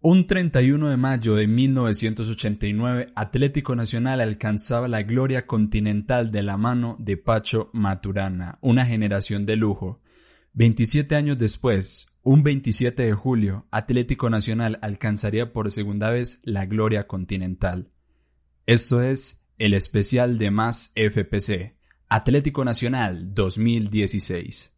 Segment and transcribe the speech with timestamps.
[0.00, 6.94] Un 31 de mayo de 1989, Atlético Nacional alcanzaba la gloria continental de la mano
[7.00, 10.00] de Pacho Maturana, una generación de lujo.
[10.52, 17.08] 27 años después, un 27 de julio, Atlético Nacional alcanzaría por segunda vez la gloria
[17.08, 17.90] continental.
[18.66, 21.74] Esto es el especial de Más FPC,
[22.08, 24.77] Atlético Nacional 2016.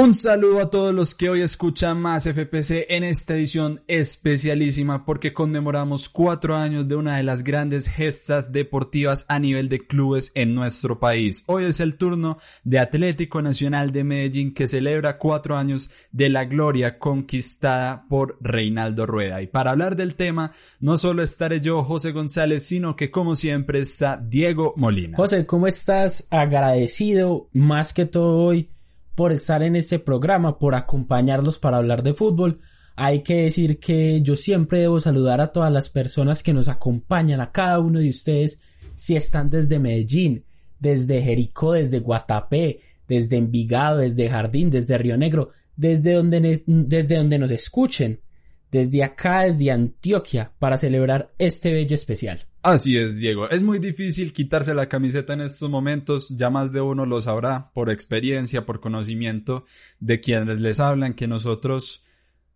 [0.00, 5.34] Un saludo a todos los que hoy escuchan más FPC en esta edición especialísima porque
[5.34, 10.54] conmemoramos cuatro años de una de las grandes gestas deportivas a nivel de clubes en
[10.54, 11.42] nuestro país.
[11.48, 16.44] Hoy es el turno de Atlético Nacional de Medellín que celebra cuatro años de la
[16.44, 19.42] gloria conquistada por Reinaldo Rueda.
[19.42, 23.80] Y para hablar del tema, no solo estaré yo, José González, sino que como siempre
[23.80, 25.16] está Diego Molina.
[25.16, 26.28] José, ¿cómo estás?
[26.30, 28.70] Agradecido más que todo hoy
[29.18, 32.60] por estar en este programa, por acompañarlos para hablar de fútbol.
[32.94, 37.40] Hay que decir que yo siempre debo saludar a todas las personas que nos acompañan,
[37.40, 38.60] a cada uno de ustedes,
[38.94, 40.44] si están desde Medellín,
[40.78, 47.38] desde Jericó, desde Guatapé, desde Envigado, desde Jardín, desde Río Negro, desde donde, desde donde
[47.40, 48.20] nos escuchen,
[48.70, 52.46] desde acá, desde Antioquia, para celebrar este bello especial.
[52.62, 53.48] Así es, Diego.
[53.48, 56.28] Es muy difícil quitarse la camiseta en estos momentos.
[56.30, 59.64] Ya más de uno lo sabrá por experiencia, por conocimiento
[60.00, 62.04] de quienes les hablan que nosotros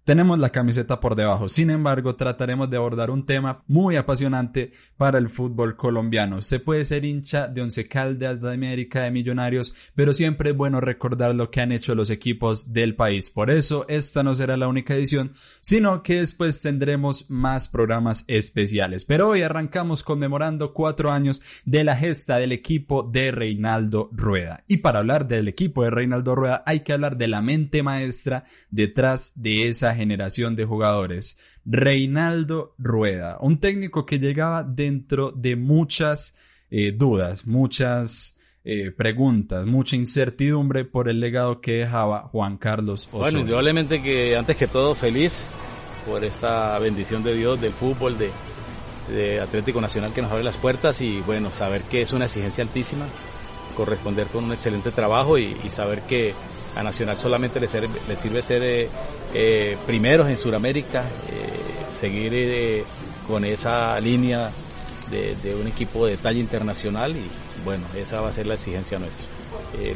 [0.04, 1.48] tenemos la camiseta por debajo.
[1.48, 6.42] Sin embargo, trataremos de abordar un tema muy apasionante para el fútbol colombiano.
[6.42, 10.80] Se puede ser hincha de Once Caldas, de América, de Millonarios, pero siempre es bueno
[10.80, 13.30] recordar lo que han hecho los equipos del país.
[13.30, 19.04] Por eso, esta no será la única edición, sino que después tendremos más programas especiales.
[19.04, 24.64] Pero hoy arrancamos conmemorando cuatro años de la gesta del equipo de Reinaldo Rueda.
[24.66, 28.44] Y para hablar del equipo de Reinaldo Rueda, hay que hablar de la mente maestra
[28.70, 31.38] detrás de esa generación de jugadores.
[31.64, 36.36] Reinaldo Rueda, un técnico que llegaba dentro de muchas
[36.70, 43.22] eh, dudas, muchas eh, preguntas, mucha incertidumbre por el legado que dejaba Juan Carlos Osorio.
[43.22, 45.44] Bueno, indudablemente que antes que todo feliz
[46.06, 48.30] por esta bendición de Dios, del fútbol, de,
[49.40, 53.04] Atlético Nacional que nos abre las puertas y bueno, saber que es una exigencia altísima,
[53.76, 56.32] corresponder con un excelente trabajo y saber que
[56.74, 58.88] a Nacional solamente le sirve, le sirve ser eh,
[59.34, 62.84] eh, primeros en Sudamérica, eh, seguir
[63.26, 64.50] con esa línea
[65.10, 67.28] de, un equipo de talla internacional y
[67.64, 69.26] bueno, esa va a ser la exigencia nuestra.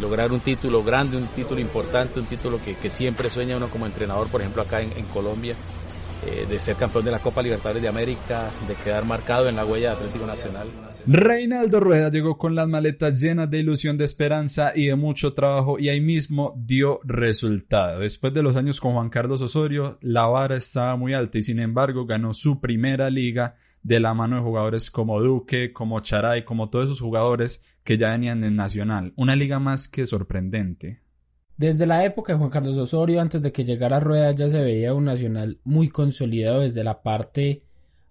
[0.00, 3.86] Lograr un título grande, un título importante, un título que, que siempre sueña uno como
[3.86, 5.54] entrenador, por ejemplo acá en Colombia,
[6.48, 9.90] de ser campeón de la Copa Libertadores de América, de quedar marcado en la huella
[9.90, 10.66] de Atlético Nacional.
[11.06, 15.78] Reinaldo Rueda llegó con las maletas llenas de ilusión, de esperanza y de mucho trabajo
[15.78, 18.00] y ahí mismo dio resultado.
[18.00, 21.60] Después de los años con Juan Carlos Osorio, la vara estaba muy alta y sin
[21.60, 26.70] embargo ganó su primera liga de la mano de jugadores como Duque, como Charay, como
[26.70, 29.12] todos esos jugadores que ya venían en Nacional.
[29.14, 31.05] Una liga más que sorprendente.
[31.56, 34.92] Desde la época de Juan Carlos Osorio, antes de que llegara Rueda, ya se veía
[34.92, 37.62] un Nacional muy consolidado desde la parte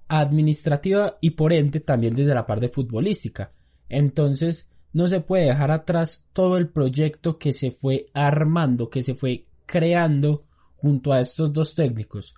[0.07, 3.51] administrativa y por ende también desde la parte futbolística.
[3.87, 9.13] Entonces, no se puede dejar atrás todo el proyecto que se fue armando, que se
[9.13, 10.45] fue creando
[10.75, 12.33] junto a estos dos técnicos.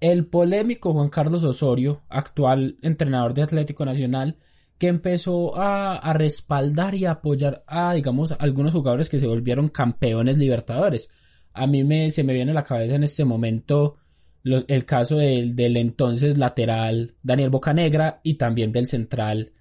[0.00, 4.36] El polémico Juan Carlos Osorio, actual entrenador de Atlético Nacional,
[4.82, 11.08] que empezó a, respaldar y apoyar a, digamos, algunos jugadores que se volvieron campeones libertadores.
[11.52, 13.98] A mí me, se me viene a la cabeza en este momento
[14.42, 19.52] el caso del, del, entonces lateral Daniel Bocanegra y también del central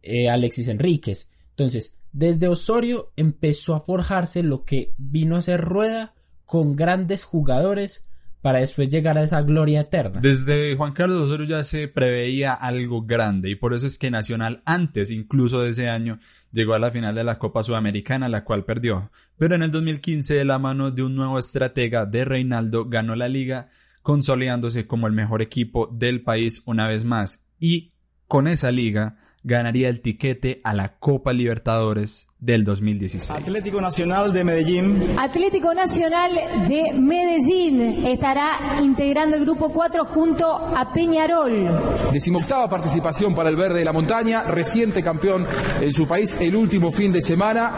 [0.00, 1.28] eh, Alexis Enríquez.
[1.50, 6.14] Entonces, desde Osorio empezó a forjarse lo que vino a ser rueda
[6.46, 8.06] con grandes jugadores
[8.42, 10.20] para después llegar a esa gloria eterna.
[10.20, 14.62] Desde Juan Carlos Osorio ya se preveía algo grande y por eso es que Nacional
[14.66, 16.18] antes incluso de ese año
[16.50, 19.10] llegó a la final de la Copa Sudamericana, la cual perdió.
[19.38, 23.28] Pero en el 2015 de la mano de un nuevo estratega de Reinaldo ganó la
[23.28, 23.70] liga
[24.02, 27.46] consolidándose como el mejor equipo del país una vez más.
[27.60, 27.92] Y
[28.26, 33.30] con esa liga ganaría el tiquete a la Copa Libertadores del 2016.
[33.30, 35.14] Atlético Nacional de Medellín.
[35.16, 36.32] Atlético Nacional
[36.68, 41.68] de Medellín estará integrando el grupo 4 junto a Peñarol.
[42.12, 45.46] Decimoctava participación para el Verde de la Montaña, reciente campeón
[45.80, 47.72] en su país el último fin de semana.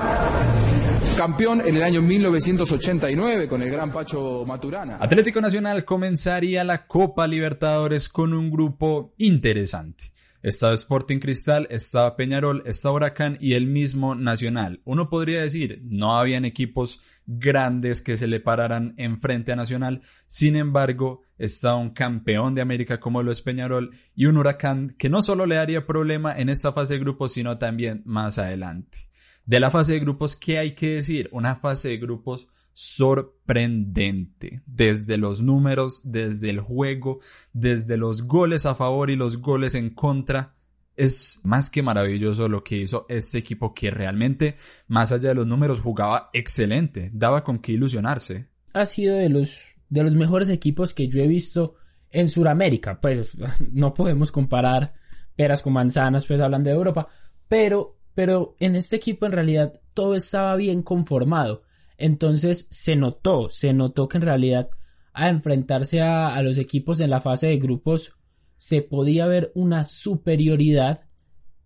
[1.17, 4.99] Campeón en el año 1989 con el gran Pacho Maturana.
[5.00, 10.13] Atlético Nacional comenzaría la Copa Libertadores con un grupo interesante.
[10.44, 14.82] Estaba Sporting Cristal, estaba Peñarol, estaba Huracán y el mismo Nacional.
[14.85, 20.02] Uno podría decir, no habían equipos grandes que se le pararan enfrente a Nacional.
[20.26, 25.08] Sin embargo, estaba un campeón de América como lo es Peñarol y un Huracán que
[25.08, 29.08] no solo le daría problema en esta fase de grupos, sino también más adelante.
[29.46, 31.31] De la fase de grupos, ¿qué hay que decir?
[31.32, 34.61] Una fase de grupos sorprendente.
[34.67, 37.21] Desde los números, desde el juego,
[37.53, 40.56] desde los goles a favor y los goles en contra.
[40.97, 44.56] Es más que maravilloso lo que hizo este equipo que realmente,
[44.87, 47.11] más allá de los números, jugaba excelente.
[47.12, 48.49] Daba con qué ilusionarse.
[48.75, 51.77] Ha sido de los, de los mejores equipos que yo he visto
[52.11, 53.00] en Sudamérica.
[53.00, 53.37] Pues
[53.73, 54.94] no podemos comparar
[55.37, 57.09] peras con manzanas, pues hablan de Europa.
[57.49, 61.62] Pero, pero en este equipo en realidad todo estaba bien conformado
[61.96, 64.70] entonces se notó, se notó que en realidad
[65.12, 68.17] a enfrentarse a, los equipos en la fase de grupos
[68.56, 71.05] se podía ver una superioridad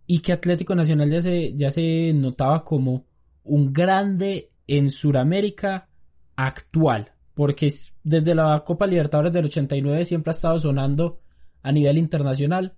[0.07, 3.07] y que Atlético Nacional ya se, ya se notaba como
[3.45, 5.89] un grande en Sudamérica
[6.37, 7.73] actual, porque
[8.05, 11.21] desde la Copa Libertadores del 89 siempre ha estado sonando
[11.63, 12.77] a nivel internacional,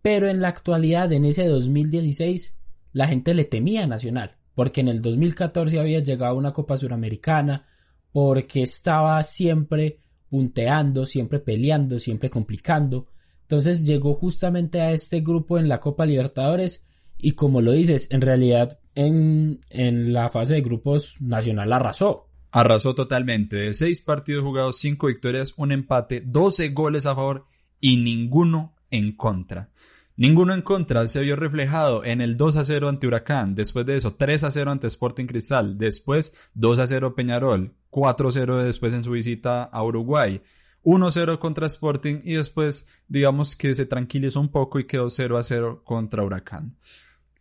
[0.00, 2.54] pero en la actualidad, en ese 2016,
[2.92, 7.68] la gente le temía a Nacional porque en el 2014 había llegado una Copa Suramericana,
[8.10, 13.06] porque estaba siempre punteando, siempre peleando, siempre complicando.
[13.42, 16.84] Entonces llegó justamente a este grupo en la Copa Libertadores
[17.18, 22.26] y como lo dices, en realidad en, en la fase de grupos Nacional arrasó.
[22.50, 23.54] Arrasó totalmente.
[23.54, 27.46] De seis partidos jugados, cinco victorias, un empate, 12 goles a favor
[27.78, 29.70] y ninguno en contra.
[30.18, 33.94] Ninguno en contra se vio reflejado en el 2 a 0 ante Huracán, después de
[33.94, 38.64] eso 3 a 0 ante Sporting Cristal, después 2 a 0 Peñarol, 4 a 0
[38.64, 40.42] después en su visita a Uruguay,
[40.82, 45.08] 1 a 0 contra Sporting y después digamos que se tranquilizó un poco y quedó
[45.08, 46.74] 0 a 0 contra Huracán.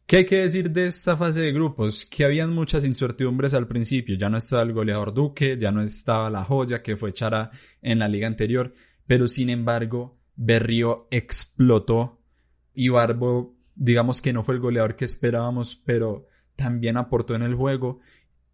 [0.05, 2.05] ¿Qué hay que decir de esta fase de grupos?
[2.05, 6.29] Que habían muchas incertidumbres al principio, ya no estaba el goleador Duque, ya no estaba
[6.29, 7.49] la joya que fue Chara
[7.81, 8.71] en la liga anterior,
[9.07, 12.16] pero sin embargo Berrío explotó
[12.77, 17.55] y Barbo, digamos que no fue el goleador que esperábamos, pero también aportó en el
[17.55, 18.01] juego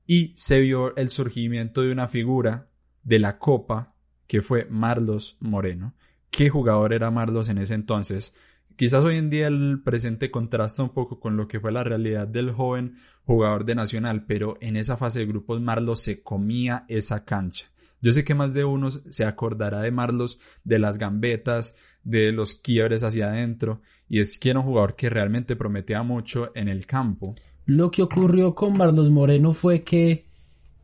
[0.08, 2.70] y se vio el surgimiento de una figura
[3.04, 5.94] de la Copa que fue Marlos Moreno.
[6.32, 8.34] ¿Qué jugador era Marlos en ese entonces?
[8.78, 12.26] Quizás hoy en día el presente contrasta un poco con lo que fue la realidad
[12.26, 12.96] del joven
[13.26, 17.74] jugador de Nacional, pero en esa fase de grupos Marlos se comía esa cancha.
[18.02, 22.56] Yo sé que más de uno se acordará de Marlos de las gambetas, de los
[22.56, 26.86] quiebres hacia adentro y es que era un jugador que realmente prometía mucho en el
[26.86, 27.36] campo.
[27.66, 30.26] Lo que ocurrió con Marlos Moreno fue que,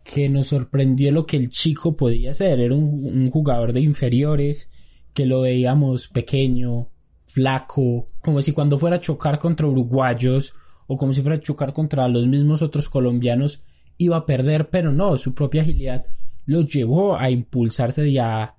[0.03, 2.59] que nos sorprendió lo que el chico podía hacer.
[2.59, 4.69] Era un, jugador de inferiores
[5.13, 6.89] que lo veíamos pequeño,
[7.25, 10.55] flaco, como si cuando fuera a chocar contra uruguayos
[10.87, 13.61] o como si fuera a chocar contra los mismos otros colombianos
[13.97, 16.05] iba a perder, pero no, su propia agilidad
[16.45, 18.55] lo llevó a impulsarse y a,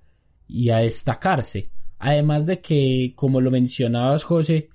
[0.47, 1.71] y a destacarse.
[2.03, 4.69] Además de que, como lo mencionabas, José,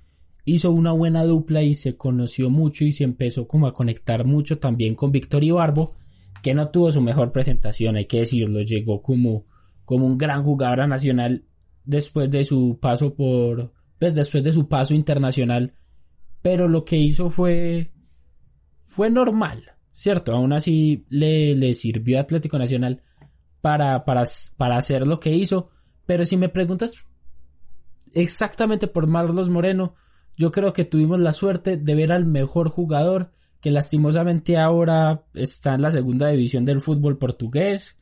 [0.45, 4.59] hizo una buena dupla y se conoció mucho y se empezó como a conectar mucho
[4.59, 5.95] también con Víctor Ibarbo,
[6.41, 9.45] que no tuvo su mejor presentación, hay que decirlo, llegó como,
[9.83, 11.43] como un gran jugador nacional
[11.83, 15.73] después de su paso por, pues después de su paso internacional,
[16.41, 17.91] pero lo que hizo fue,
[18.85, 20.31] fue normal, ¿cierto?
[20.31, 23.03] Aún así le, le sirvió Atlético Nacional
[23.59, 24.23] para, para,
[24.55, 25.71] para hacer lo que hizo,
[26.05, 26.93] pero si me preguntas
[28.13, 29.95] exactamente por Marlos Moreno,
[30.35, 35.75] yo creo que tuvimos la suerte de ver al mejor jugador que lastimosamente ahora está
[35.75, 37.97] en la segunda división del fútbol portugués,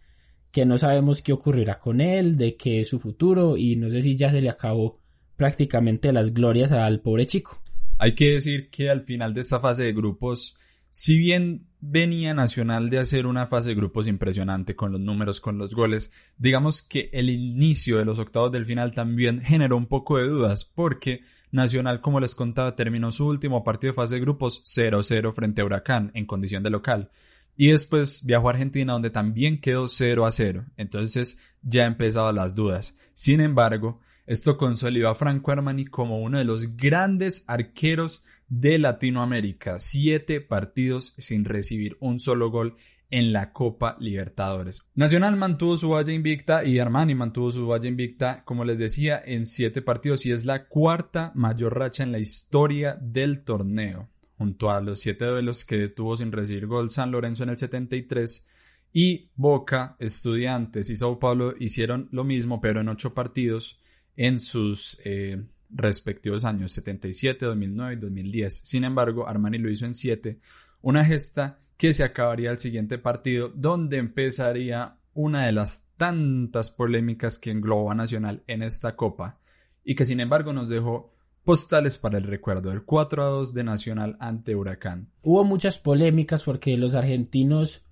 [0.52, 4.02] que no sabemos qué ocurrirá con él, de qué es su futuro y no sé
[4.02, 5.00] si ya se le acabó
[5.36, 7.62] prácticamente las glorias al pobre chico.
[7.98, 10.58] Hay que decir que al final de esta fase de grupos,
[10.92, 15.58] si bien venía Nacional de hacer una fase de grupos impresionante con los números, con
[15.58, 16.12] los goles.
[16.38, 20.66] Digamos que el inicio de los octavos del final también generó un poco de dudas
[20.66, 25.62] porque Nacional, como les contaba, terminó su último partido de fase de grupos 0-0 frente
[25.62, 27.10] a Huracán en condición de local.
[27.56, 30.66] Y después viajó a Argentina donde también quedó 0 a 0.
[30.76, 32.98] Entonces ya empezaban las dudas.
[33.14, 39.80] Sin embargo, esto consolidó a Franco Armani como uno de los grandes arqueros de Latinoamérica.
[39.80, 42.76] Siete partidos sin recibir un solo gol
[43.10, 44.82] en la Copa Libertadores.
[44.96, 49.46] Nacional mantuvo su valla invicta y Armani mantuvo su valla invicta, como les decía, en
[49.46, 54.82] siete partidos y es la cuarta mayor racha en la historia del torneo, junto a
[54.82, 58.48] los siete duelos que tuvo sin recibir gol San Lorenzo en el 73
[58.92, 63.80] y Boca, Estudiantes y Sao Paulo hicieron lo mismo, pero en ocho partidos
[64.16, 65.44] en sus eh,
[65.76, 68.62] respectivos años 77, 2009 y 2010.
[68.64, 70.40] Sin embargo, Armani lo hizo en 7,
[70.82, 77.38] una gesta que se acabaría el siguiente partido, donde empezaría una de las tantas polémicas
[77.38, 79.40] que engloba Nacional en esta copa
[79.84, 81.14] y que sin embargo nos dejó
[81.44, 85.12] postales para el recuerdo del 4 a 2 de Nacional ante Huracán.
[85.22, 87.86] Hubo muchas polémicas porque los argentinos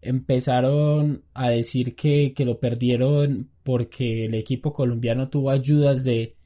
[0.00, 6.36] empezaron a decir que, que lo perdieron porque el equipo colombiano tuvo ayudas de,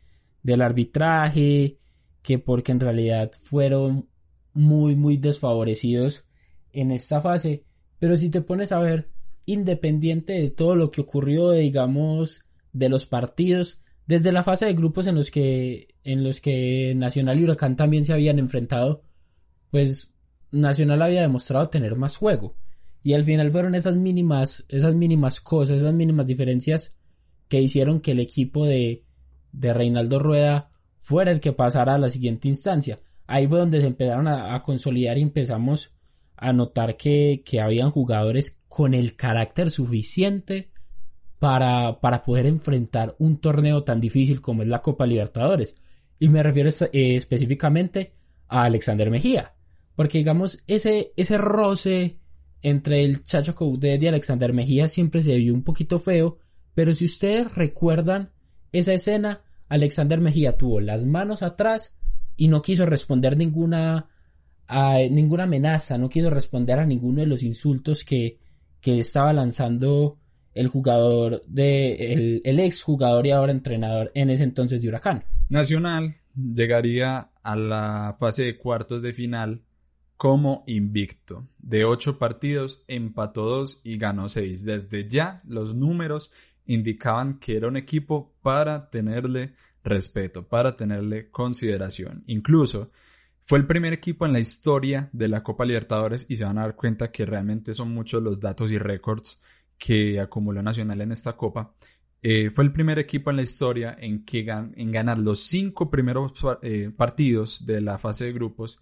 [0.47, 1.77] del arbitraje,
[2.23, 4.09] que porque en realidad fueron
[4.55, 6.25] muy, muy desfavorecidos
[6.73, 7.65] en esta fase.
[7.99, 9.11] Pero si te pones a ver,
[9.45, 15.09] independiente de todo lo que ocurrió, digamos, de los partidos, desde la fase de grupos
[15.09, 19.03] en los que, en los que Nacional y Huracán también se habían enfrentado,
[19.73, 20.13] pues
[20.53, 22.57] Nacional había demostrado tener más juego.
[23.03, 26.95] Y al final fueron esas mínimas, esas mínimas cosas, esas mínimas diferencias
[27.49, 29.06] que hicieron que el equipo de,
[29.53, 33.01] de Reinaldo Rueda fuera el que pasara a la siguiente instancia.
[33.27, 35.93] Ahí fue donde se empezaron a, consolidar y empezamos
[36.37, 40.71] a notar que, que, habían jugadores con el carácter suficiente
[41.39, 45.75] para, para poder enfrentar un torneo tan difícil como es la Copa Libertadores.
[46.19, 48.15] Y me refiero eh, específicamente
[48.49, 49.55] a Alexander Mejía.
[49.95, 52.19] Porque digamos, ese, ese roce
[52.63, 56.39] entre el Chacho Coudet y Alexander Mejía siempre se vio un poquito feo,
[56.75, 58.33] pero si ustedes recuerdan
[58.79, 61.95] esa escena, Alexander Mejía tuvo las manos atrás
[62.37, 64.09] y no quiso responder ninguna
[64.69, 68.39] a ninguna amenaza, no quiso responder a ninguno de los insultos que,
[68.81, 70.19] que estaba lanzando
[70.55, 75.25] el jugador de el, el ex jugador y ahora entrenador en ese entonces de Huracán.
[75.49, 79.63] Nacional llegaría a la fase de cuartos de final
[80.17, 81.47] como invicto.
[81.59, 84.65] De ocho partidos, empató dos y ganó seis.
[84.65, 86.33] Desde ya, los números
[86.67, 92.25] indicaban que era un equipo para tenerle respeto, para tenerle consideración.
[92.27, 92.91] Incluso
[93.43, 96.63] fue el primer equipo en la historia de la Copa Libertadores y se van a
[96.63, 99.41] dar cuenta que realmente son muchos los datos y récords
[99.79, 101.75] que acumuló Nacional en esta Copa.
[102.23, 106.33] Eh, fue el primer equipo en la historia en, que en ganar los cinco primeros
[106.63, 108.81] eh, partidos de la fase de grupos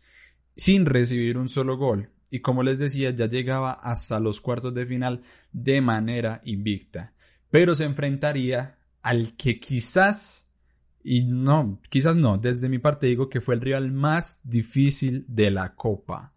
[0.56, 2.10] sin recibir un solo gol.
[2.30, 5.22] Y como les decía, ya llegaba hasta los cuartos de final
[5.52, 7.13] de manera invicta.
[7.54, 10.44] Pero se enfrentaría al que quizás,
[11.04, 15.52] y no, quizás no, desde mi parte digo que fue el rival más difícil de
[15.52, 16.32] la Copa.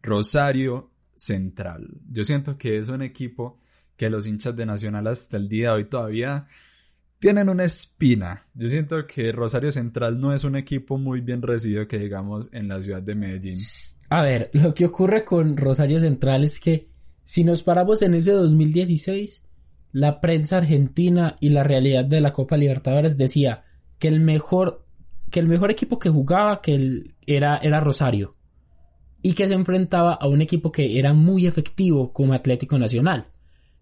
[0.00, 1.88] Rosario Central.
[2.08, 3.58] Yo siento que es un equipo
[3.96, 6.46] que los hinchas de Nacional hasta el día de hoy todavía
[7.18, 8.46] tienen una espina.
[8.54, 12.68] Yo siento que Rosario Central no es un equipo muy bien recibido que digamos en
[12.68, 13.58] la ciudad de Medellín.
[14.08, 16.90] A ver, lo que ocurre con Rosario Central es que
[17.24, 19.42] si nos paramos en ese 2016,
[19.94, 23.62] la prensa argentina y la realidad de la Copa Libertadores decía
[24.00, 24.84] que el mejor
[25.30, 28.34] que el mejor equipo que jugaba que era, era Rosario
[29.22, 33.28] y que se enfrentaba a un equipo que era muy efectivo como Atlético Nacional.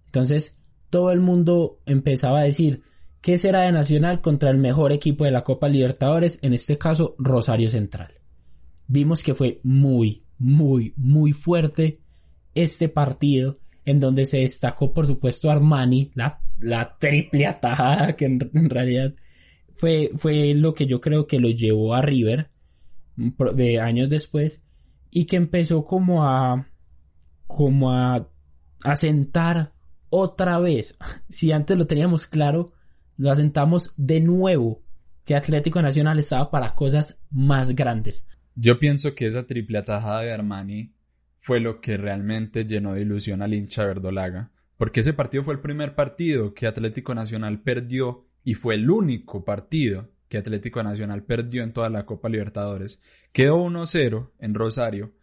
[0.07, 0.59] Entonces,
[0.91, 2.83] todo el mundo empezaba a decir,
[3.23, 6.41] ¿Qué será de Nacional contra el mejor equipo de la Copa Libertadores?
[6.43, 8.15] En este caso, Rosario Central.
[8.87, 12.01] Vimos que fue muy, muy, muy fuerte
[12.55, 18.71] este partido en donde se destacó, por supuesto, Armani, la, la triple atajada que en,
[18.71, 19.15] realidad
[19.75, 22.51] fue, fue lo que yo creo que lo llevó a River
[23.17, 24.63] de años después
[25.11, 26.69] y que empezó como a
[27.47, 28.29] como a,
[30.11, 30.97] otra vez.
[31.29, 32.73] Si antes lo teníamos claro,
[33.17, 34.83] lo asentamos de nuevo
[35.25, 38.27] que Atlético Nacional estaba para cosas más grandes.
[38.55, 40.93] Yo pienso que esa triple atajada de Armani
[41.45, 45.61] fue lo que realmente llenó de ilusión al hincha verdolaga, porque ese partido fue el
[45.61, 51.65] primer partido que Atlético Nacional perdió y fue el único partido que Atlético Nacional perdió
[51.65, 53.01] en toda la Copa Libertadores.
[53.33, 55.15] Quedó 1-0 en Rosario,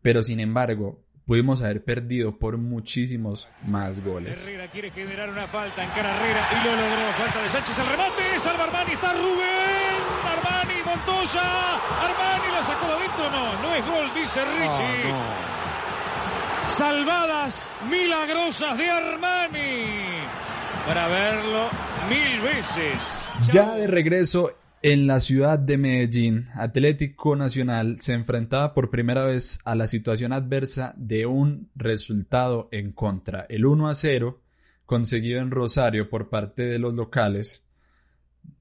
[0.00, 4.42] pero sin embargo pudimos haber perdido por muchísimos más goles.
[4.42, 7.12] Herrera quiere generar una falta en cara Herrera y lo logró.
[7.18, 12.92] Falta de Sánchez, el remate, salva Armani, está Rubén, Armani, Montoya, Armani la sacó de
[12.94, 15.49] adentro, no, no es gol, dice Richie.
[16.70, 19.86] Salvadas milagrosas de Armani.
[20.86, 21.68] Para verlo
[22.08, 23.28] mil veces.
[23.50, 29.58] Ya de regreso en la ciudad de Medellín, Atlético Nacional se enfrentaba por primera vez
[29.64, 33.46] a la situación adversa de un resultado en contra.
[33.48, 34.40] El 1 a 0,
[34.86, 37.64] conseguido en Rosario por parte de los locales,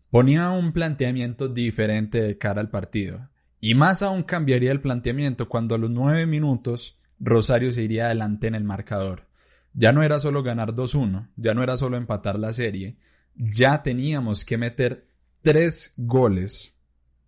[0.09, 3.29] ponía un planteamiento diferente de cara al partido.
[3.61, 8.47] Y más aún cambiaría el planteamiento cuando a los 9 minutos Rosario se iría adelante
[8.47, 9.27] en el marcador.
[9.73, 12.97] Ya no era solo ganar 2-1, ya no era solo empatar la serie,
[13.35, 15.07] ya teníamos que meter
[15.41, 16.75] tres goles,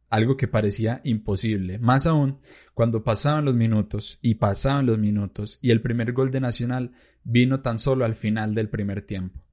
[0.10, 2.40] algo que parecía imposible, más aún
[2.74, 6.92] cuando pasaban los minutos y pasaban los minutos y el primer gol de Nacional
[7.24, 9.44] vino tan solo al final del primer tiempo.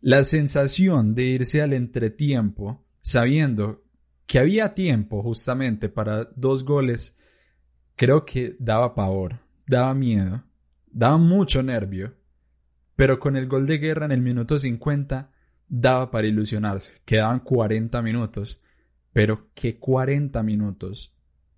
[0.00, 3.84] La sensación de irse al entretiempo, sabiendo
[4.26, 7.16] que había tiempo justamente para dos goles,
[7.96, 10.44] creo que daba pavor, daba miedo,
[10.86, 12.14] daba mucho nervio,
[12.94, 15.30] pero con el gol de guerra en el minuto 50
[15.68, 17.00] daba para ilusionarse.
[17.04, 18.60] Quedaban 40 minutos,
[19.12, 21.14] pero qué 40 minutos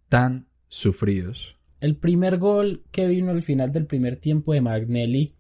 [0.08, 1.56] tan sufridos.
[1.80, 5.36] El primer gol que vino al final del primer tiempo de Magnelli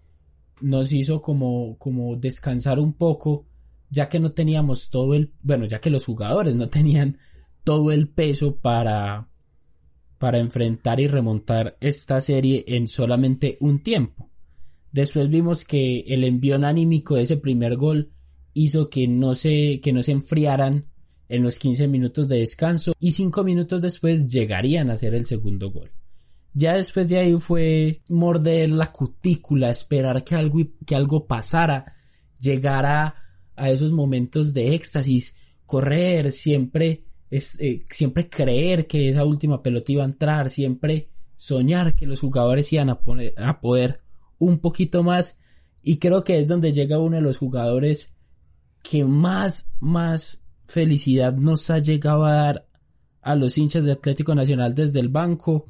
[0.60, 3.46] nos hizo como, como descansar un poco,
[3.90, 7.18] ya que no teníamos todo el, bueno, ya que los jugadores no tenían
[7.64, 9.28] todo el peso para,
[10.18, 14.30] para enfrentar y remontar esta serie en solamente un tiempo.
[14.92, 18.10] Después vimos que el envío anímico de ese primer gol
[18.54, 20.86] hizo que no se, que no se enfriaran
[21.28, 25.70] en los 15 minutos de descanso y 5 minutos después llegarían a hacer el segundo
[25.70, 25.92] gol.
[26.54, 31.94] Ya después de ahí fue morder la cutícula, esperar que algo, que algo pasara,
[32.40, 33.14] llegar a,
[33.68, 40.02] esos momentos de éxtasis, correr, siempre, es, eh, siempre creer que esa última pelota iba
[40.02, 44.00] a entrar, siempre soñar que los jugadores iban a, poner, a poder
[44.38, 45.38] un poquito más
[45.82, 48.12] y creo que es donde llega uno de los jugadores
[48.82, 52.66] que más, más felicidad nos ha llegado a dar
[53.22, 55.68] a los hinchas de Atlético Nacional desde el banco,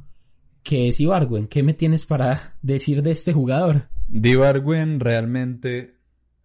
[0.62, 1.48] que es Ibargüen.
[1.48, 3.88] ¿Qué me tienes para decir de este jugador?
[5.00, 5.97] Realmente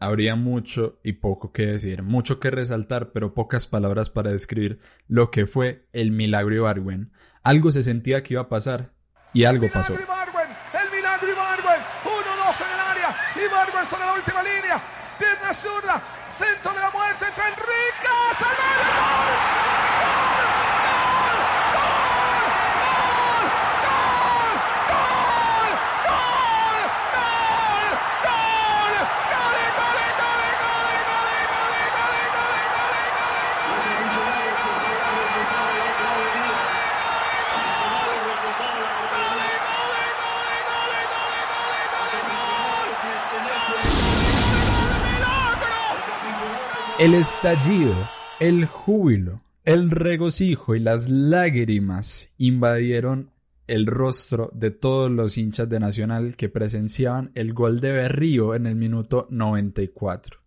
[0.04, 5.32] habría mucho y poco que decir, mucho que resaltar, pero pocas palabras para describir lo
[5.32, 7.14] que fue el milagro Ibargüen.
[7.42, 8.92] Algo se sentía que iba a pasar
[9.34, 9.94] y algo pasó.
[9.94, 14.84] El milagro Ibargüen, 1-2 en el área, Ibargüen sobre la última línea,
[15.18, 16.04] pierna zurda,
[16.38, 18.14] centro de la muerte Enrique,
[47.00, 48.08] El estallido,
[48.40, 53.32] el júbilo, el regocijo y las lágrimas invadieron
[53.66, 58.68] el rostro de todos los hinchas de Nacional que presenciaban el gol de Berrío en
[58.68, 60.38] el minuto 94.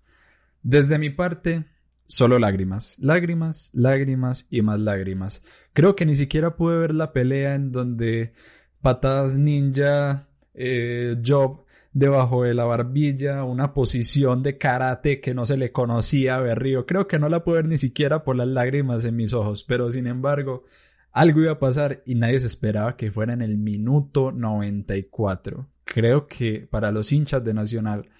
[0.62, 1.64] Desde mi parte,
[2.06, 5.42] solo lágrimas, lágrimas, lágrimas y más lágrimas.
[5.72, 8.34] Creo que ni siquiera pude ver la pelea en donde
[8.82, 11.65] patadas ninja, eh, Job
[11.96, 16.84] debajo de la barbilla, una posición de karate que no se le conocía a Berrío.
[16.84, 19.90] Creo que no la puedo ver ni siquiera por las lágrimas en mis ojos, pero
[19.90, 20.64] sin embargo,
[21.10, 25.70] algo iba a pasar y nadie se esperaba que fuera en el minuto 94.
[25.86, 28.10] Creo que para los hinchas de Nacional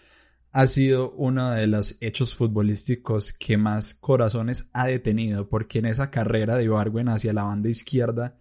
[0.53, 6.11] ha sido uno de los hechos futbolísticos que más corazones ha detenido, porque en esa
[6.11, 8.39] carrera de Ibargüen hacia la banda izquierda,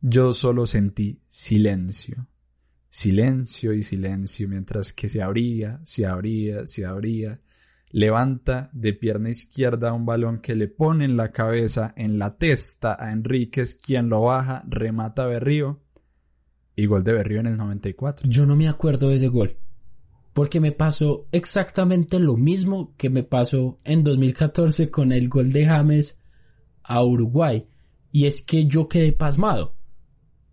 [0.00, 2.26] yo solo sentí silencio
[2.92, 7.40] silencio y silencio, mientras que se abría, se abría, se abría.
[7.90, 12.94] Levanta de pierna izquierda un balón que le pone en la cabeza, en la testa
[13.02, 15.80] a Enríquez, quien lo baja, remata a Berrío.
[16.76, 18.28] Y gol de Berrío en el 94.
[18.28, 19.56] Yo no me acuerdo de ese gol.
[20.34, 25.64] Porque me pasó exactamente lo mismo que me pasó en 2014 con el gol de
[25.64, 26.20] James
[26.82, 27.66] a Uruguay.
[28.10, 29.76] Y es que yo quedé pasmado.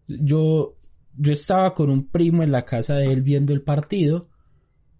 [0.08, 0.79] Yo
[1.20, 4.30] yo estaba con un primo en la casa de él viendo el partido.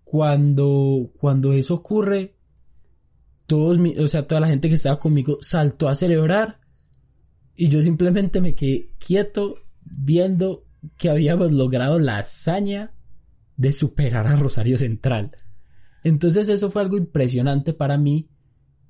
[0.04, 2.36] Cuando, cuando eso ocurre,
[3.48, 6.60] todos, o sea, toda la gente que estaba conmigo saltó a celebrar
[7.56, 10.66] y yo simplemente me quedé quieto viendo
[10.98, 12.94] que habíamos logrado la hazaña
[13.56, 15.32] de superar a Rosario Central.
[16.04, 18.30] Entonces eso fue algo impresionante para mí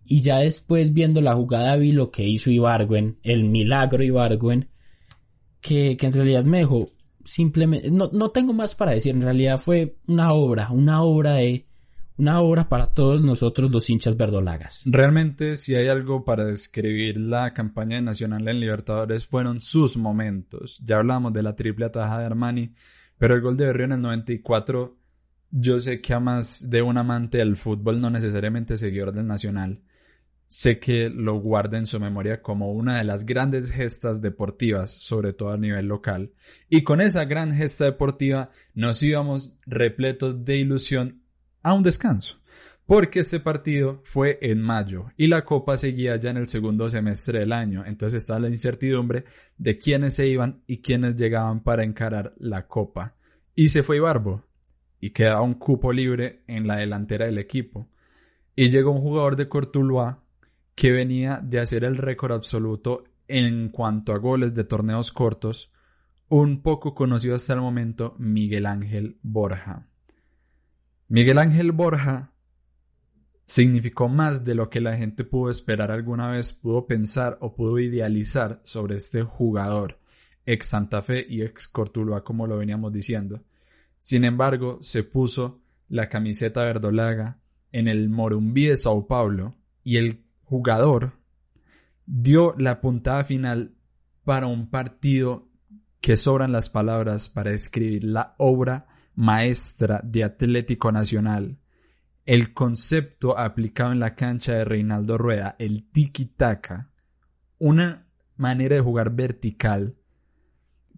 [0.03, 4.69] y ya después viendo la jugada vi lo que hizo Ibargüen, el milagro Ibargüen,
[5.61, 6.89] que, que en realidad me dejó
[7.25, 11.65] simplemente, no, no tengo más para decir, en realidad fue una obra, una obra de,
[12.19, 14.83] una obra para todos nosotros los hinchas verdolagas.
[14.85, 20.81] Realmente, si hay algo para describir la campaña de Nacional en Libertadores, fueron sus momentos.
[20.85, 22.73] Ya hablamos de la triple ataja de Armani,
[23.17, 24.97] pero el gol de Berrío en el 94,
[25.51, 29.81] yo sé que a más de un amante del fútbol, no necesariamente seguidor del Nacional,
[30.49, 35.31] sé que lo guarda en su memoria como una de las grandes gestas deportivas, sobre
[35.31, 36.33] todo a nivel local.
[36.69, 41.21] Y con esa gran gesta deportiva nos íbamos repletos de ilusión
[41.61, 42.39] a un descanso.
[42.87, 47.39] Porque este partido fue en mayo y la copa seguía ya en el segundo semestre
[47.39, 49.25] del año, entonces estaba la incertidumbre
[49.59, 53.15] de quiénes se iban y quiénes llegaban para encarar la copa.
[53.53, 54.43] Y se fue Ibarbo
[54.99, 57.87] y quedaba un cupo libre en la delantera del equipo.
[58.55, 60.23] Y llegó un jugador de Cortuluá
[60.79, 65.73] que venía de hacer el récord absoluto en cuanto a goles de torneos cortos,
[66.29, 69.89] un poco conocido hasta el momento, Miguel Ángel Borja.
[71.09, 72.31] Miguel Ángel Borja
[73.45, 77.77] significó más de lo que la gente pudo esperar alguna vez, pudo pensar o pudo
[77.77, 79.99] idealizar sobre este jugador,
[80.45, 83.43] ex Santa Fe y ex Cortuluá, como lo veníamos diciendo.
[83.97, 87.41] Sin embargo, se puso la camiseta verdolaga
[87.73, 91.13] en el Morumbí de Sao Paulo y el jugador
[92.07, 93.75] dio la puntada final
[94.23, 95.47] para un partido
[96.01, 101.59] que sobran las palabras para escribir la obra maestra de Atlético Nacional,
[102.25, 106.89] el concepto aplicado en la cancha de Reinaldo Rueda, el tiki-taka,
[107.59, 108.07] una
[108.37, 109.91] manera de jugar vertical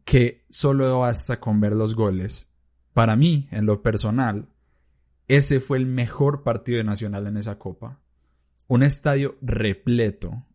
[0.05, 2.53] que solo basta con ver los goles.
[2.93, 4.47] Para mí, en lo personal,
[5.27, 8.01] ese fue el mejor partido de Nacional en esa copa
[8.71, 10.45] un estadio repleto,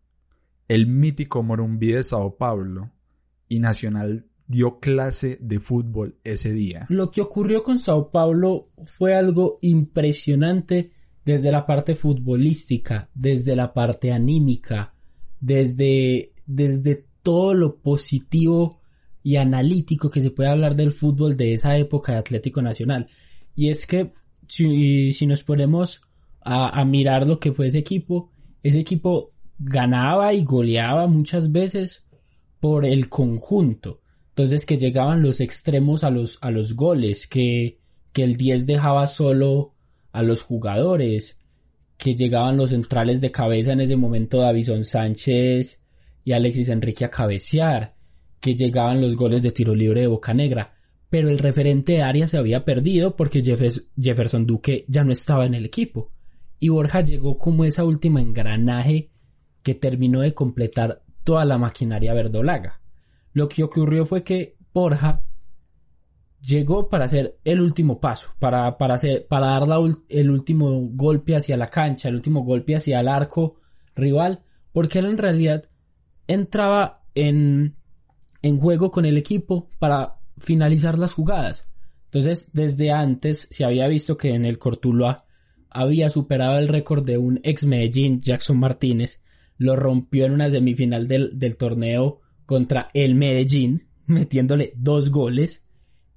[0.68, 2.90] el mítico Morumbí de Sao Paulo
[3.46, 6.87] y Nacional dio clase de fútbol ese día.
[6.88, 10.92] Lo que ocurrió con Sao Paulo fue algo impresionante
[11.26, 14.94] desde la parte futbolística, desde la parte anímica,
[15.38, 18.81] desde, desde todo lo positivo
[19.22, 23.09] y analítico que se puede hablar del fútbol de esa época de Atlético Nacional.
[23.55, 24.14] Y es que
[24.48, 26.06] si, si nos ponemos
[26.46, 28.30] a, mirar lo que fue ese equipo.
[28.62, 32.04] Ese equipo ganaba y goleaba muchas veces
[32.61, 34.00] por el conjunto.
[34.28, 37.80] Entonces que llegaban los extremos a los, a los goles, que,
[38.12, 39.74] que el 10 dejaba solo
[40.12, 41.38] a los jugadores,
[41.96, 45.82] que llegaban los centrales de cabeza en ese momento Davison Sánchez
[46.22, 47.96] y Alexis Enrique a cabecear,
[48.40, 50.74] que llegaban los goles de tiro libre de Boca Negra,
[51.09, 55.54] pero el referente de área se había perdido porque Jefferson Duque ya no estaba en
[55.54, 56.12] el equipo
[56.59, 59.11] y Borja llegó como esa última engranaje
[59.62, 62.81] que terminó de completar toda la maquinaria verdolaga.
[63.33, 65.23] Lo que ocurrió fue que Borja
[66.40, 69.66] llegó para hacer el último paso, para, para, hacer, para dar
[70.09, 73.57] el último golpe hacia la cancha, el último golpe hacia el arco
[73.95, 75.69] rival, porque él en realidad
[76.29, 77.77] entraba en,
[78.42, 81.66] en juego con el equipo para finalizar las jugadas.
[82.05, 85.26] Entonces, desde antes se había visto que en el Cortuluá
[85.70, 89.22] había superado el récord de un ex Medellín, Jackson Martínez,
[89.59, 95.64] lo rompió en una semifinal del, del torneo contra el Medellín, metiéndole dos goles,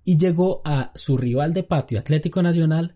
[0.04, 2.96] y llegó a su rival de patio, Atlético Nacional,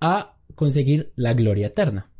[0.00, 2.10] a conseguir la gloria eterna.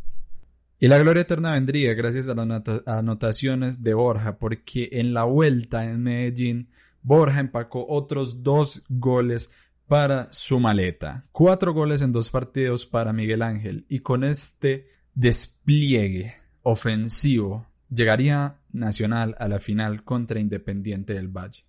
[0.79, 5.85] Y la gloria eterna vendría gracias a las anotaciones de Borja, porque en la vuelta
[5.85, 6.69] en Medellín,
[7.03, 9.53] Borja empacó otros dos goles
[9.87, 11.27] para su maleta.
[11.33, 19.37] Cuatro goles en dos partidos para Miguel Ángel y con este despliegue ofensivo llegaría Nacional
[19.39, 21.65] a la final contra Independiente del Valle.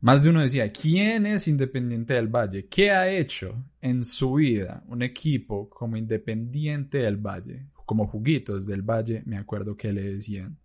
[0.00, 2.66] Más de uno decía, ¿quién es Independiente del Valle?
[2.66, 7.66] ¿Qué ha hecho en su vida un equipo como Independiente del Valle?
[7.84, 10.58] Como Juguitos del Valle, me acuerdo que le decían.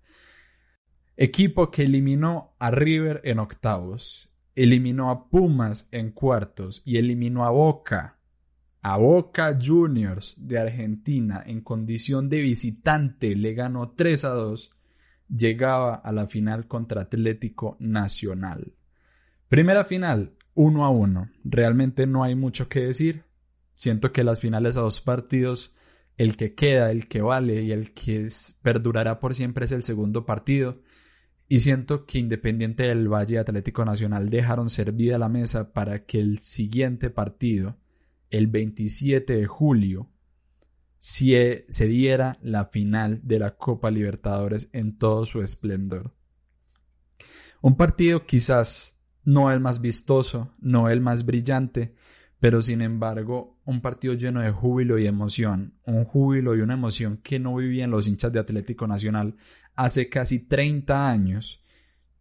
[1.18, 7.50] Equipo que eliminó a River en octavos eliminó a Pumas en cuartos y eliminó a
[7.50, 8.18] Boca,
[8.82, 14.72] a Boca Juniors de Argentina en condición de visitante, le ganó 3 a 2,
[15.28, 18.74] llegaba a la final contra Atlético Nacional.
[19.50, 21.30] Primera final, 1 a 1.
[21.44, 23.24] Realmente no hay mucho que decir.
[23.76, 25.76] Siento que las finales a dos partidos,
[26.18, 28.28] el que queda, el que vale y el que
[28.62, 30.82] perdurará por siempre es el segundo partido.
[31.48, 36.40] Y siento que Independiente del Valle Atlético Nacional dejaron servida la mesa para que el
[36.40, 37.78] siguiente partido,
[38.32, 40.10] el 27 de julio,
[40.98, 46.16] se diera la final de la Copa Libertadores en todo su esplendor.
[47.62, 51.94] Un partido quizás no el más vistoso, no el más brillante,
[52.46, 57.18] pero sin embargo un partido lleno de júbilo y emoción, un júbilo y una emoción
[57.24, 59.36] que no vivían los hinchas de Atlético Nacional
[59.74, 61.64] hace casi 30 años,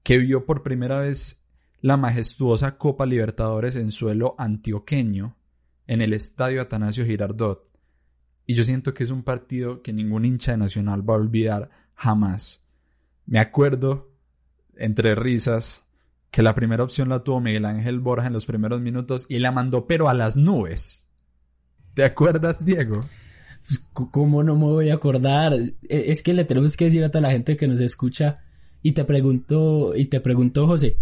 [0.02, 1.46] que vio por primera vez
[1.82, 5.37] la majestuosa Copa Libertadores en suelo antioqueño,
[5.87, 7.68] en el estadio Atanasio Girardot.
[8.46, 11.68] Y yo siento que es un partido que ningún hincha de Nacional va a olvidar
[11.96, 12.66] jamás.
[13.26, 14.10] Me acuerdo,
[14.74, 15.83] entre risas,
[16.34, 19.52] que la primera opción la tuvo Miguel Ángel Borja en los primeros minutos y la
[19.52, 21.06] mandó pero a las nubes.
[21.94, 23.04] ¿Te acuerdas, Diego?
[23.64, 25.52] Pues, ¿Cómo no me voy a acordar?
[25.54, 28.40] E, es que le tenemos que decir a toda la gente que nos escucha
[28.82, 30.96] y te pregunto, y te pregunto, José,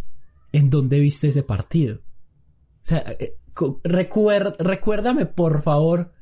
[0.52, 1.96] ¿en dónde viste ese partido?
[1.96, 3.38] O sea, eh,
[3.84, 6.12] recuérdame por favor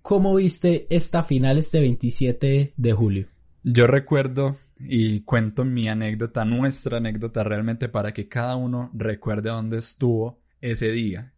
[0.00, 3.26] cómo viste esta final este 27 de julio.
[3.62, 9.78] Yo recuerdo y cuento mi anécdota, nuestra anécdota realmente para que cada uno recuerde dónde
[9.78, 11.32] estuvo ese día.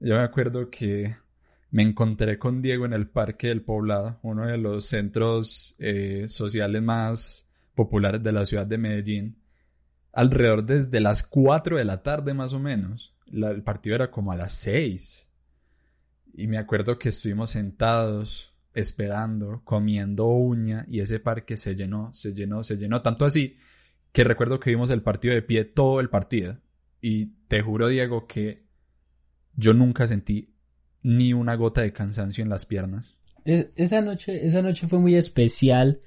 [0.00, 1.16] Yo me acuerdo que
[1.70, 6.82] me encontré con Diego en el Parque del Poblado, uno de los centros eh, sociales
[6.82, 9.36] más populares de la ciudad de Medellín,
[10.12, 13.14] alrededor desde las 4 de la tarde más o menos.
[13.32, 15.28] el partido era como a las 6.
[16.34, 22.32] Y me acuerdo que estuvimos sentados esperando, comiendo uña y ese parque se llenó, se
[22.32, 23.56] llenó, se llenó, tanto así
[24.12, 26.58] que recuerdo que vimos el partido de pie todo el partido
[27.00, 28.64] y te juro Diego que
[29.54, 30.54] yo nunca sentí
[31.02, 33.16] ni una gota de cansancio en las piernas.
[33.44, 36.00] E, esa noche, esa noche fue muy especial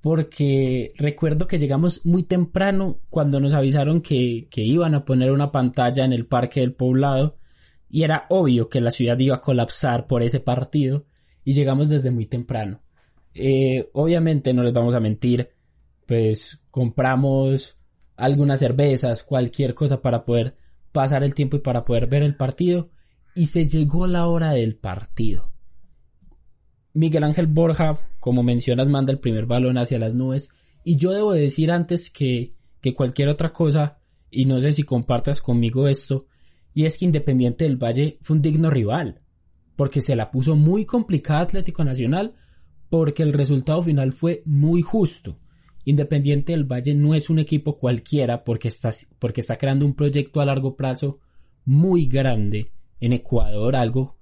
[0.00, 5.50] porque recuerdo que llegamos muy temprano cuando nos avisaron que, que iban a poner una
[5.50, 7.38] pantalla en el parque del poblado
[7.88, 11.06] y era obvio que la ciudad iba a colapsar por ese partido
[11.44, 12.80] y llegamos desde muy temprano.
[13.34, 15.50] Eh, obviamente no les vamos a mentir,
[16.06, 17.76] pues compramos
[18.16, 20.56] algunas cervezas, cualquier cosa para poder
[20.92, 22.90] pasar el tiempo y para poder ver el partido
[23.34, 25.50] y se llegó la hora del partido.
[26.92, 30.48] Miguel Ángel Borja, como mencionas, manda el primer balón hacia las nubes
[30.84, 33.98] y yo debo decir antes que, que cualquier otra cosa
[34.30, 36.26] y no sé si compartas conmigo esto
[36.72, 39.23] y es que Independiente del Valle fue un digno rival
[39.76, 42.34] porque se la puso muy complicada Atlético Nacional,
[42.90, 45.38] porque el resultado final fue muy justo.
[45.84, 50.40] Independiente del Valle no es un equipo cualquiera porque está, porque está creando un proyecto
[50.40, 51.20] a largo plazo
[51.64, 54.16] muy grande en Ecuador, algo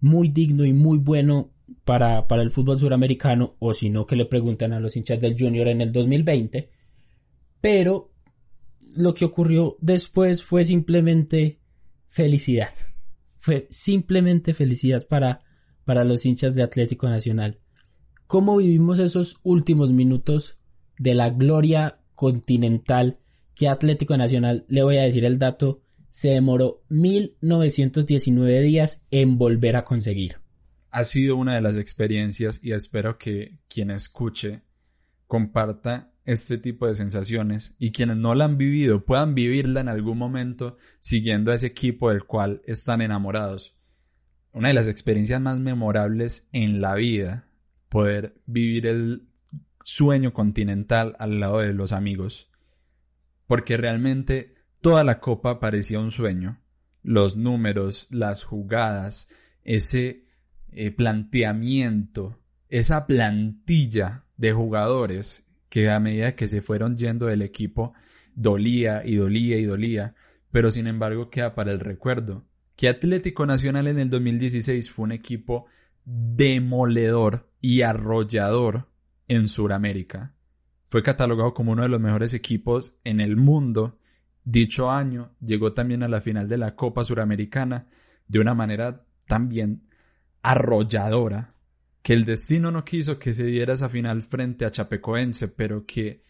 [0.00, 1.52] muy digno y muy bueno
[1.84, 5.36] para, para el fútbol suramericano, o si no que le preguntan a los hinchas del
[5.38, 6.70] Junior en el 2020.
[7.60, 8.12] Pero
[8.94, 11.60] lo que ocurrió después fue simplemente
[12.08, 12.70] felicidad.
[13.46, 15.44] Fue simplemente felicidad para,
[15.84, 17.60] para los hinchas de Atlético Nacional.
[18.26, 20.58] ¿Cómo vivimos esos últimos minutos
[20.98, 23.20] de la gloria continental
[23.54, 25.80] que Atlético Nacional, le voy a decir el dato,
[26.10, 30.38] se demoró 1919 días en volver a conseguir?
[30.90, 34.62] Ha sido una de las experiencias y espero que quien escuche
[35.28, 40.18] comparta este tipo de sensaciones y quienes no la han vivido puedan vivirla en algún
[40.18, 43.76] momento siguiendo a ese equipo del cual están enamorados.
[44.52, 47.48] Una de las experiencias más memorables en la vida,
[47.88, 49.28] poder vivir el
[49.82, 52.50] sueño continental al lado de los amigos,
[53.46, 56.60] porque realmente toda la copa parecía un sueño.
[57.02, 59.30] Los números, las jugadas,
[59.62, 60.26] ese
[60.72, 65.45] eh, planteamiento, esa plantilla de jugadores
[65.76, 67.92] que a medida que se fueron yendo del equipo
[68.34, 70.14] dolía y dolía y dolía,
[70.50, 75.12] pero sin embargo queda para el recuerdo que Atlético Nacional en el 2016 fue un
[75.12, 75.66] equipo
[76.06, 78.88] demoledor y arrollador
[79.28, 80.34] en Sudamérica.
[80.88, 83.98] Fue catalogado como uno de los mejores equipos en el mundo.
[84.44, 87.86] Dicho año llegó también a la final de la Copa Suramericana
[88.28, 89.90] de una manera también
[90.42, 91.55] arrolladora
[92.06, 96.22] que el destino no quiso que se diera esa final frente a Chapecoense, pero que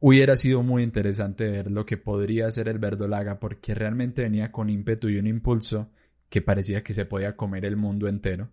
[0.00, 4.68] hubiera sido muy interesante ver lo que podría hacer el Verdolaga, porque realmente venía con
[4.68, 5.92] ímpetu y un impulso
[6.28, 8.50] que parecía que se podía comer el mundo entero.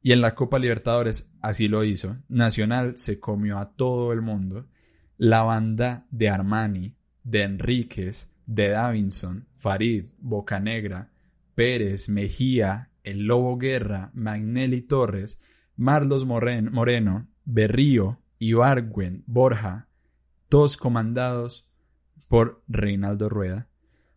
[0.00, 2.16] Y en la Copa Libertadores así lo hizo.
[2.26, 4.68] Nacional se comió a todo el mundo.
[5.18, 11.12] La banda de Armani, de Enríquez, de Davinson, Farid, Bocanegra,
[11.54, 15.38] Pérez, Mejía, El Lobo Guerra, Magnelli Torres,
[15.76, 19.88] Marlos Moreno, Berrío, Ibargüen, Borja,
[20.48, 21.68] todos comandados
[22.28, 23.68] por Reinaldo Rueda.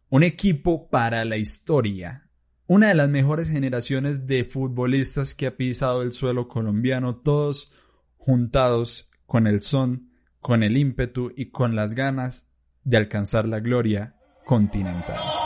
[0.10, 2.30] Un equipo para la historia.
[2.68, 7.72] Una de las mejores generaciones de futbolistas que ha pisado el suelo colombiano, todos
[8.18, 12.52] juntados con el son, con el ímpetu y con las ganas
[12.84, 15.39] de alcanzar la gloria continental.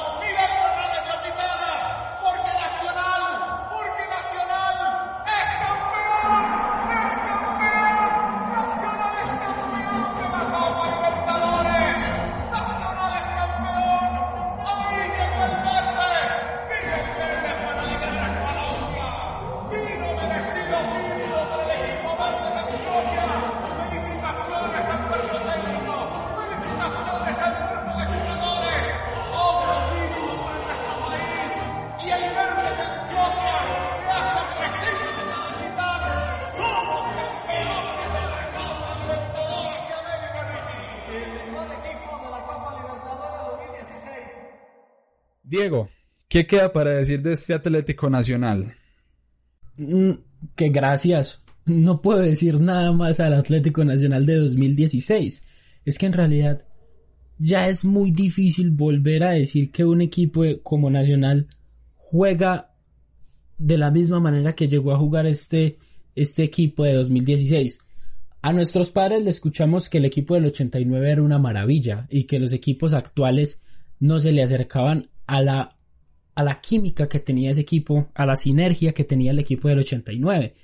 [45.54, 45.92] Diego,
[46.30, 48.74] ¿qué queda para decir de este Atlético Nacional?
[49.78, 50.14] Mm,
[50.56, 51.44] que gracias.
[51.64, 55.46] No puedo decir nada más al Atlético Nacional de 2016.
[55.86, 56.66] Es que en realidad
[57.38, 61.46] ya es muy difícil volver a decir que un equipo como Nacional
[61.98, 62.74] juega
[63.60, 65.78] de la misma manera que llegó a jugar este,
[66.16, 67.78] este equipo de 2016.
[68.42, 72.40] A nuestros padres le escuchamos que el equipo del 89 era una maravilla y que
[72.40, 73.62] los equipos actuales
[74.00, 75.78] no se le acercaban a la,
[76.36, 79.80] a la química que tenía ese equipo, a la sinergia que tenía el equipo del
[79.80, 80.56] 89.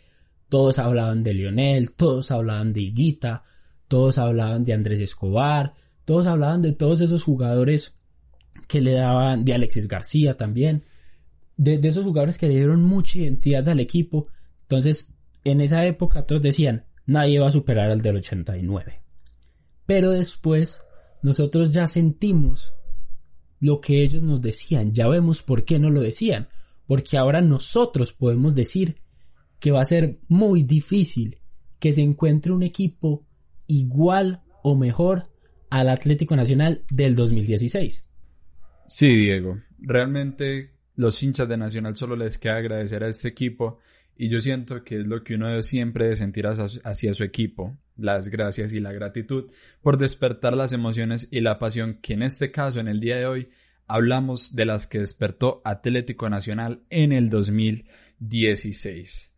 [0.50, 3.44] Todos hablaban de Lionel, todos hablaban de Higuita,
[3.88, 5.74] todos hablaban de Andrés Escobar,
[6.06, 7.96] todos hablaban de todos esos jugadores
[8.68, 10.86] que le daban, de Alexis García también,
[11.58, 14.28] de, de esos jugadores que le dieron mucha identidad al equipo.
[14.64, 19.02] Entonces, en esa época todos decían, nadie va a superar al del 89.
[19.86, 20.82] Pero después,
[21.22, 22.74] nosotros ya sentimos
[23.60, 26.50] lo que ellos nos decían, ya vemos por qué no lo decían,
[26.88, 28.98] porque ahora nosotros podemos decir
[29.60, 31.38] que va a ser muy difícil
[31.80, 33.26] que se encuentre un equipo
[33.68, 35.30] igual o mejor
[35.70, 38.06] al Atlético Nacional del 2016.
[38.88, 43.80] Sí, Diego, realmente los hinchas de Nacional solo les queda agradecer a este equipo
[44.22, 47.78] y yo siento que es lo que uno debe siempre de sentir hacia su equipo,
[47.96, 49.50] las gracias y la gratitud
[49.82, 53.28] por despertar las emociones y la pasión que en este caso, en el día de
[53.28, 53.48] hoy,
[53.88, 59.34] hablamos de las que despertó Atlético Nacional en el 2016.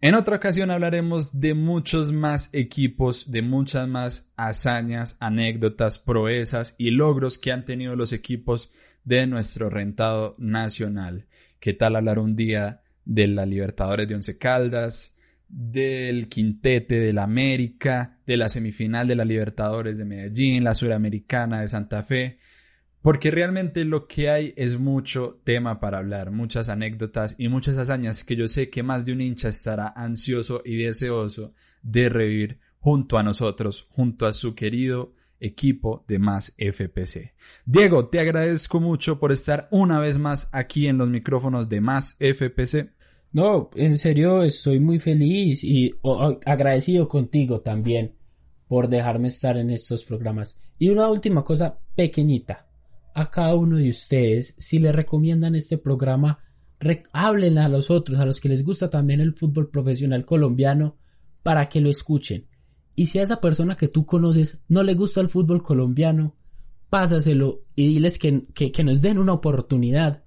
[0.00, 6.92] En otra ocasión hablaremos de muchos más equipos, de muchas más hazañas, anécdotas, proezas y
[6.92, 11.26] logros que han tenido los equipos de nuestro rentado nacional.
[11.58, 15.16] ¿Qué tal hablar un día de la Libertadores de Once Caldas,
[15.48, 21.68] del quintete del América, de la semifinal de la Libertadores de Medellín, la Suramericana de
[21.68, 22.38] Santa Fe?
[23.00, 28.24] Porque realmente lo que hay es mucho tema para hablar, muchas anécdotas y muchas hazañas
[28.24, 33.16] que yo sé que más de un hincha estará ansioso y deseoso de revivir junto
[33.16, 37.34] a nosotros, junto a su querido equipo de Más FPC.
[37.64, 42.16] Diego, te agradezco mucho por estar una vez más aquí en los micrófonos de Más
[42.18, 42.95] FPC.
[43.32, 45.92] No, en serio estoy muy feliz y
[46.44, 48.14] agradecido contigo también
[48.68, 50.58] por dejarme estar en estos programas.
[50.78, 52.66] Y una última cosa pequeñita
[53.14, 56.38] a cada uno de ustedes, si le recomiendan este programa,
[57.12, 60.96] háblenle a los otros, a los que les gusta también el fútbol profesional colombiano,
[61.42, 62.46] para que lo escuchen.
[62.94, 66.34] Y si a esa persona que tú conoces no le gusta el fútbol colombiano,
[66.90, 70.24] pásaselo y diles que, que nos den una oportunidad,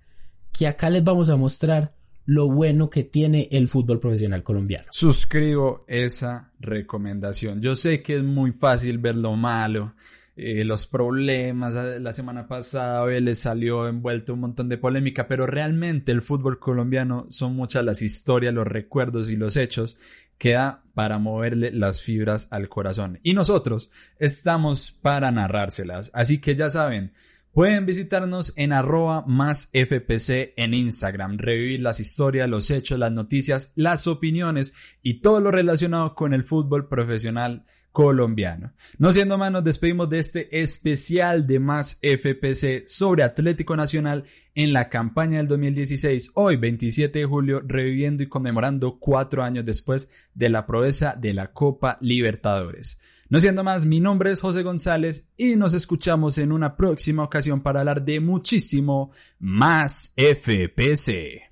[0.51, 1.95] que acá les vamos a mostrar
[2.29, 4.85] lo bueno que tiene el fútbol profesional colombiano.
[4.91, 7.59] Suscribo esa recomendación.
[7.59, 9.95] Yo sé que es muy fácil ver lo malo,
[10.35, 11.73] eh, los problemas.
[11.73, 17.25] La semana pasada les salió envuelto un montón de polémica, pero realmente el fútbol colombiano
[17.29, 19.97] son muchas las historias, los recuerdos y los hechos
[20.37, 23.19] que da para moverle las fibras al corazón.
[23.23, 23.89] Y nosotros
[24.19, 26.11] estamos para narrárselas.
[26.13, 27.11] Así que ya saben,
[27.53, 33.73] Pueden visitarnos en arroba más FPC en Instagram, revivir las historias, los hechos, las noticias,
[33.75, 38.73] las opiniones y todo lo relacionado con el fútbol profesional colombiano.
[38.99, 44.71] No siendo más, nos despedimos de este especial de Más FPC sobre Atlético Nacional en
[44.71, 50.49] la campaña del 2016, hoy 27 de julio, reviviendo y conmemorando cuatro años después de
[50.49, 52.99] la proeza de la Copa Libertadores.
[53.30, 57.61] No siendo más, mi nombre es José González y nos escuchamos en una próxima ocasión
[57.61, 61.43] para hablar de muchísimo más FPC.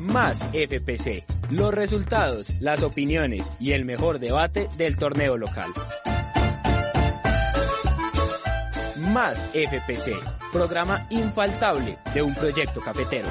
[0.00, 1.24] Más FPC.
[1.50, 5.70] Los resultados, las opiniones y el mejor debate del torneo local.
[8.96, 10.16] Más FPC.
[10.52, 13.28] Programa infaltable de un proyecto cafetero.